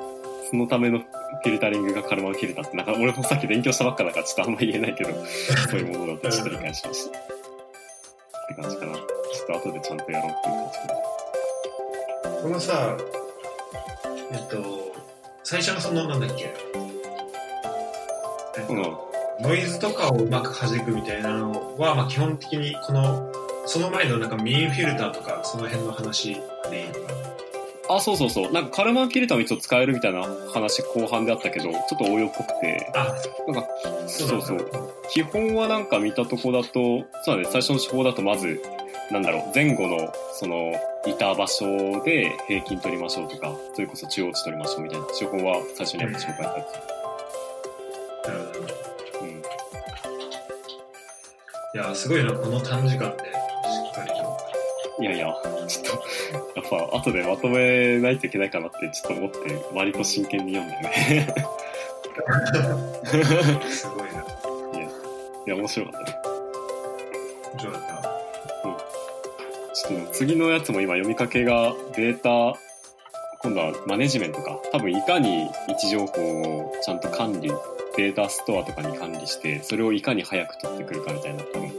[0.51, 5.11] そのためのフィルタリングがカルマンフィルターって、なんか俺もさっき勉強したばっかだからちょっとあんま言えないけど、
[5.71, 7.17] そういうものだってちょっと理解しました。
[7.17, 7.21] っ
[8.47, 8.93] て感じかな。
[8.95, 9.03] ちょ
[9.57, 10.85] っと後でちゃんとやろうっていう感じか
[12.29, 12.41] な。
[12.41, 12.97] このさ、
[14.33, 14.93] えっと、
[15.45, 16.53] 最初のその、なんだっけ、
[18.57, 18.97] えっと、うん
[19.41, 23.31] ノイズとかをうまく弾くみたいなのは、まあ、基本的にこの
[23.65, 26.35] その前のなんかミーンフィルターとか、その辺の話
[26.69, 27.30] でいいのか
[27.95, 28.51] あ、そうそうそう。
[28.51, 30.23] なんかカルマンフィルターも一応使えるみたいな
[30.53, 33.15] 話後半であったけど、ちょっと応用っぽくて、なあ、
[33.51, 33.67] なんか、
[34.07, 34.71] そうそう。
[35.09, 38.61] 基本はなんか見たとこだと、そうだね、最初の手法だとまず、
[39.11, 40.73] なんだろう、前後の、その、
[41.05, 46.67] いた場所で平均取りましょうとか、それこそ中央値取りましょうみたいな手法は最初にやっぱ紹介されて。
[49.21, 49.41] うん。
[51.81, 53.30] いや、すごいな、この短時間で。
[55.01, 55.35] いやいや、
[55.67, 61.35] ちょっと、やっぱ後でまとめないといけないかなってちょっと思って、割と真剣に読んだよね。
[63.67, 64.21] すごいな。
[65.47, 66.17] いや、面白かったね。
[67.53, 67.87] 面白かった。
[69.73, 72.59] ちょっと次のやつも今読みかけがデータ、
[73.41, 74.59] 今度はマネジメントか。
[74.71, 77.51] 多分いかに位置情報をちゃんと管理、
[77.97, 81.71] データストアとかに管理して、それをいかに早く取ってくるかみたいな多分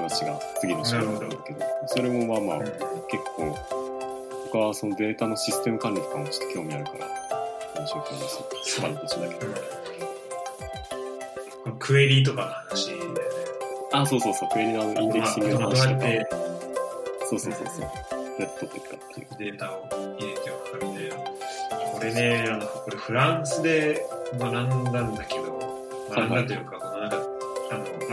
[0.00, 3.56] 話が次の章なんだけど、それもまあまあうん結構、
[4.46, 7.06] 僕はそのデータのシステム管理とかもちょっと興味あるから、
[7.76, 8.44] 面白くです。
[8.64, 9.78] スパル途中だけど。
[11.78, 13.20] クエリとかの話だよね。
[13.92, 16.06] あ、そうそうそう、クエリのインデックシングの話とか。
[17.30, 17.80] そうそうそうそう。
[17.80, 17.86] ど
[18.38, 19.26] うやって取っていくかっていう。
[19.38, 21.16] データを入れておくかみたいな。
[21.92, 24.06] これね、あの、これフランスで
[24.38, 24.52] 学ん
[24.92, 25.58] だんだけど、
[26.10, 26.77] 学んだというか、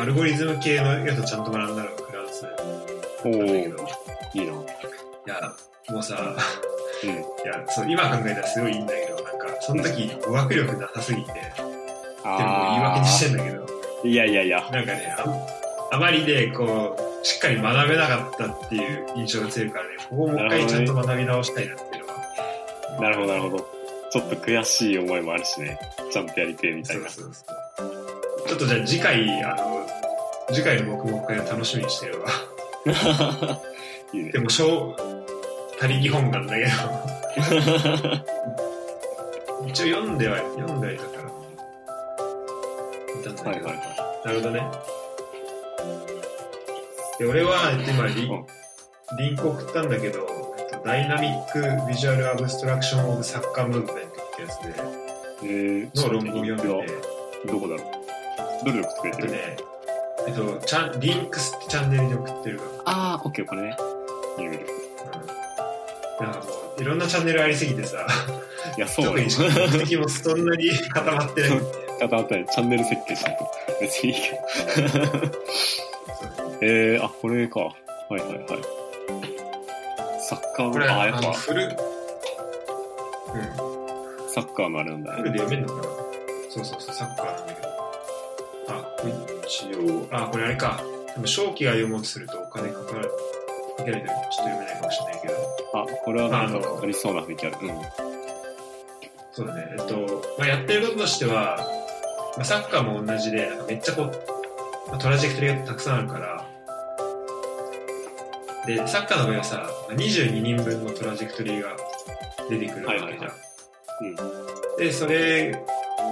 [0.06, 2.46] アルゴリズム系のやつをちゃんと学んだのがフランス
[3.26, 3.88] おなんだけー、ど、
[4.36, 4.54] いいな。
[4.54, 4.56] い
[5.26, 5.54] や、
[5.90, 6.38] もうさ、
[7.04, 7.10] うん。
[7.10, 7.14] い
[7.44, 12.38] や、そう、今考えたらすごいいいんだけど、なんか、その時語学力なさすぎて、でも
[12.70, 13.66] 言い訳にしてんだけど、
[14.04, 14.70] いやいやいや。
[14.72, 15.48] なんかね、あ
[15.94, 23.02] あまりで、こう、しっかり学べなかったっていう印象が強いからね、ここをもう一回ちゃんと学び直したいなっていうのは。
[23.02, 23.68] なるほど、なるほど。
[24.12, 25.80] ちょっと悔しい思いもあるしね。
[26.14, 27.10] ちゃんとやりてえみたいな。
[27.10, 27.42] そうそうそ
[28.46, 28.48] う。
[28.48, 29.75] ちょっとじゃあ次回、あの、
[30.52, 32.28] 次回の黙々会を楽しみにしてるわ。
[34.14, 34.40] いいねで。
[34.40, 34.96] も、小、
[35.80, 36.70] 他力本願だけど、
[39.68, 41.26] 一応読んでは、読んではいたから。
[43.50, 44.66] はいはいはなるほどね。
[47.20, 48.46] で、俺は、えっと今リうん、
[49.18, 50.20] リンク送ったんだけど、
[50.60, 54.70] えっとダイナミック・ビジュアル・アブストラクション・オブ・サッカー・ムーブメントってやつで、
[55.48, 55.50] い。
[55.52, 56.94] えー、の論文を読んで。
[57.52, 57.84] どこだろ
[58.62, 58.66] う？
[58.66, 59.34] どれで送ってくれてる？
[59.34, 59.70] えっとね、
[60.28, 62.72] えっと、チャンリンクスってチャンネルで送ってるから。
[62.86, 63.78] あー、オッケー、これね。
[64.38, 64.68] 見る見る。
[66.20, 66.26] うん。
[66.26, 66.46] なんかも
[66.78, 68.08] う、いろんなチャンネルありすぎてさ、
[68.78, 69.06] いや、そう。
[69.06, 71.66] 特に目的もそんなに固まってないんで。
[72.02, 72.46] 固まったね。
[72.52, 73.52] チャンネル設計しないと。
[73.82, 74.38] 別にいいけど。
[76.62, 77.60] えー、あ、これか。
[77.62, 77.72] は
[78.12, 78.40] いはいはい。
[80.22, 81.72] サッカーこれ、の、あ、やっぱ、フル、うん。
[84.30, 85.84] サッカーのあれなんだフルで読めんのかな
[86.50, 87.68] そうそうそう、サッカーなんだけど。
[88.70, 90.82] あ、これ一応、あ、これあれか。
[91.14, 93.10] でも、正気が読もうとするとお金かかる。
[93.78, 95.34] かけないとちょっと読めないかもしれないけど。
[95.74, 97.58] あ、これはなんかかかりそうな雰囲気ある。
[97.62, 97.70] うん。
[99.34, 99.76] そうだね。
[99.78, 101.58] えっと、まあ、やってることとしては、
[102.38, 104.12] まあ、サッカーも同じで、なんかめっちゃこう、
[104.90, 106.48] まあトラジェクトリーがたくさんあるから、
[108.66, 111.76] で、サッカーの場合はさ、まあ22人分のトラジェクトリーが
[112.50, 113.10] 出てくるわけじゃん。
[113.10, 113.46] はいはいは
[114.78, 115.60] で、それが、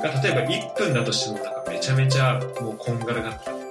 [0.03, 3.63] 例えば1分だとしてもなんかめちゃめちゃもうこんがらがったことに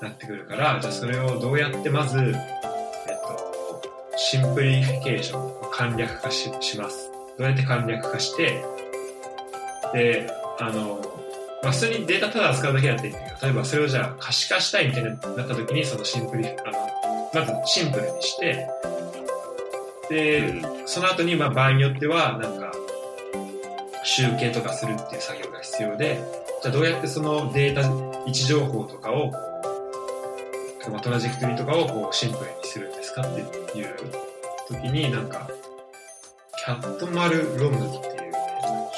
[0.00, 3.82] なってくるから、じゃあそれをどうやってまず、えっと、
[4.16, 7.10] simplification、簡略化しします。
[7.36, 8.64] どうやって簡略化して、
[9.92, 11.00] で、あの、
[11.62, 16.90] まあ、普通にデータただ扱うだけだっていいんだけど、例えばそれをじゃあ可視化したいみたいになった時に、その simpli、あの、
[17.34, 18.66] まずシンプルにして、
[20.08, 22.72] で、うんその後に、まあ、場合によっては、なんか、
[24.04, 26.22] 集計とかするっていう作業が必要で、
[26.62, 27.82] じゃあどうやってそのデータ、
[28.26, 29.38] 位置情報とかを、こ
[30.88, 33.40] う、まあトラジェクトリーとかをこうシンプルにするんですかって
[33.78, 33.94] いう
[34.68, 35.48] 時に、なんか、
[36.64, 38.32] キャットマルロムっていう、ね、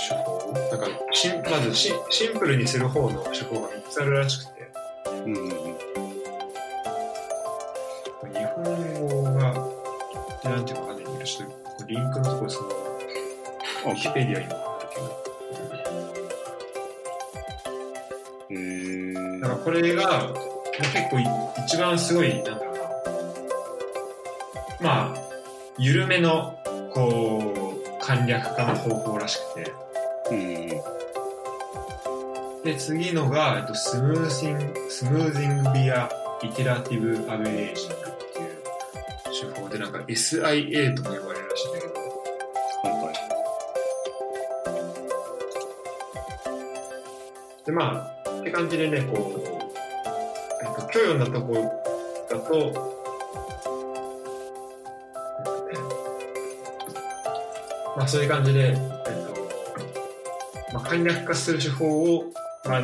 [0.08, 4.70] 手法なんかシン、まずシンシンプルにする方の手法が3つあるらしくて、
[5.26, 5.34] うん。
[5.34, 5.40] 日
[8.56, 9.54] 本語が、
[10.44, 11.48] なんていうかわかんないんだけど、ちょっ
[11.78, 14.46] とリンクのところそのウィキペディアに
[19.40, 21.26] だからこれが、まあ結構い
[21.66, 22.78] 一番すごい、なんだろう
[24.82, 25.16] な、まあ、
[25.78, 26.58] 緩めの、
[26.92, 29.72] こう、簡略化の方法らしくて。
[32.64, 36.08] で、次のが、えっと、スムージング、スムージングビア
[36.42, 37.98] イテラティブアベレージングっ
[38.32, 43.14] ていう手法で、なんか SIA とも呼ばれるらしいんだけど、はいはい。
[47.66, 48.21] で、まあ、
[48.52, 51.62] 感じでね、こう、えっと、今日読んだところ
[52.30, 52.92] だと、
[57.96, 58.84] まあそういう感じで、えっと、
[60.74, 61.86] まあ簡略化する手法
[62.16, 62.24] を、
[62.64, 62.82] まあ、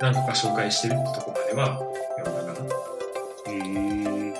[0.00, 1.78] 何個か紹介してるってとこまでは
[2.24, 2.66] 読んだかな。
[2.66, 3.52] うー
[4.30, 4.34] ん。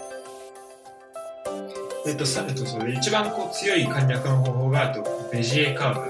[2.07, 5.03] えっと、さえっと、それで一番こう強い簡略の方法が、と、
[5.33, 6.01] ベジエカーブ。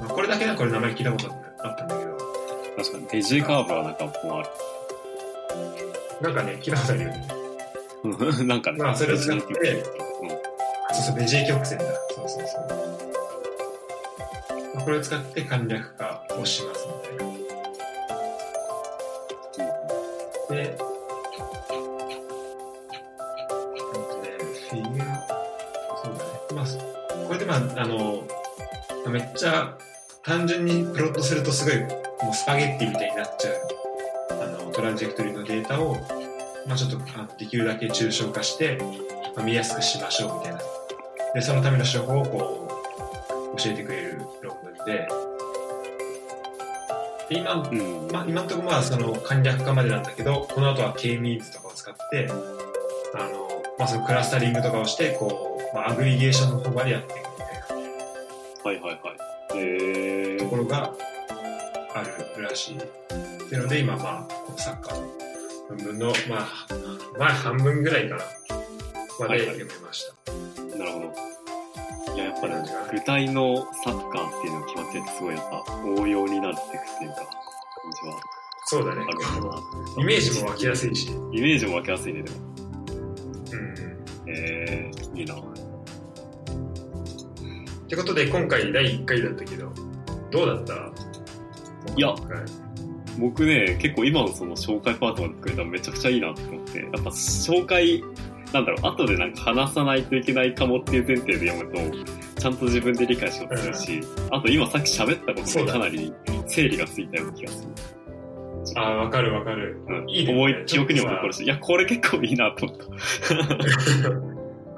[0.00, 1.45] まあ、これだけでこれ名前聞いたことあったんだけど、
[3.16, 4.44] 確かに、ベジーカーブはなんかもうあ
[6.22, 7.28] なんかね、聞いたことあるよね。
[8.04, 8.44] る。
[8.46, 9.84] なんかね、まあそれを使って
[10.92, 11.84] そうそう、ベジエ曲線だ。
[12.14, 12.66] そうそうそう。
[14.74, 17.32] まあこれを使って簡略化をしますみたいな。
[20.48, 20.84] で、えっと
[24.22, 24.28] ね、
[24.70, 25.14] フィギュア、
[26.02, 26.30] そうだね。
[26.54, 26.64] まあ、
[27.26, 28.22] これでまあ、あの、
[29.10, 29.76] めっちゃ
[30.22, 33.54] 単純にプロットするとすごい、もうスパゲッティみたいになっちゃう、
[34.42, 35.96] あの、トランジェクトリーのデータを、
[36.66, 38.78] まあちょっとあできるだけ抽象化して、
[39.36, 40.60] まあ見やすくしましょうみたいな。
[41.34, 42.68] で、そのための手法をこ
[43.54, 45.08] う、教えてくれる論文で、
[47.28, 48.08] で今、うん。
[48.12, 52.28] まあ、今のところまあその簡略化までなんだけど、この後は K-means とかを使って、
[53.14, 57.15] あの、まあそのクラスタリングとかをして、こう、まあアグリゲーションの方までやって
[62.56, 62.76] しい。
[62.78, 62.80] っ
[63.48, 65.06] ていうので、今まあ、このサッカーの
[65.70, 66.46] 論文の、まあ、
[67.18, 68.24] まあ半分ぐらいかな、
[69.20, 70.76] まで読めました。
[70.78, 72.14] なるほど。
[72.14, 72.54] いや、やっぱり
[72.98, 77.26] 具体のサッカーっていうのが決まってて、すごいやっぱ応用になっていくっていうか、感
[78.02, 78.20] じは
[78.68, 79.02] そうだね。
[79.98, 81.08] イメージも湧きやすいし。
[81.32, 82.36] イメージも湧きやすいね、でも。
[83.52, 84.28] うん。
[84.28, 85.34] えー、いいな。
[85.34, 85.38] っ
[87.88, 89.70] てことで、今回第1回だったけど、
[90.32, 91.05] どうだった？
[91.94, 92.20] いやはい
[93.18, 98.02] 僕ね、結構今のその紹介パートまで作れたらめちゃくちゃいいなって思って、やっぱ紹介、
[98.52, 102.06] なんだろう、後でなんか話さないといけないかもっていう前提で読むと、
[102.40, 106.12] ちゃんと自分で理解しようとするし、あと今さっき喋ったことでかなり
[106.46, 107.70] 整理がついたような気がする。
[108.76, 109.80] ああ、わかるわかる。
[109.88, 112.78] うん、いいね思い、記憶にも残るし、いや、これ結構いいなと思っ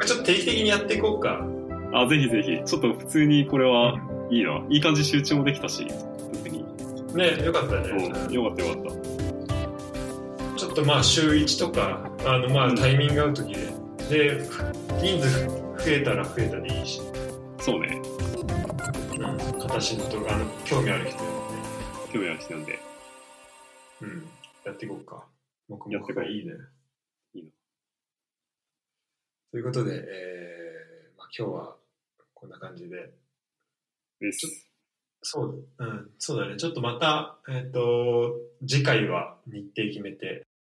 [0.07, 1.45] ちょっと定期的にやっていこうか。
[1.93, 1.99] た。
[2.03, 3.99] あ、ぜひぜひ、ちょっと普通にこれは
[4.31, 4.63] いいな。
[4.69, 5.87] いい感じ集中もできたし。
[7.15, 7.91] ね、よかったね。
[7.91, 10.59] うん、よかったよかった。
[10.59, 13.61] ちょっとまあ週1とか、あのまうんあタイミング合う時で、
[14.11, 14.43] で、
[15.01, 17.01] 人数増えたら増えたでいいし、
[17.61, 18.01] そうね、
[19.19, 21.63] うん、形のとか、あの、興味ある人でもね、
[22.13, 22.79] 興味ある人なんで。
[24.03, 24.27] うん、
[24.65, 25.25] やっていこうか。
[25.69, 26.53] 黙やっていこういいね。
[27.35, 27.51] いいな
[29.51, 31.77] ということで、えー、まあ今日は
[32.35, 33.11] こんな感じで、
[34.21, 34.68] です。
[35.23, 36.57] そう、うん、そうだね。
[36.57, 38.35] ちょっとまた、えっ、と、
[38.67, 40.47] 次回は日程決めて、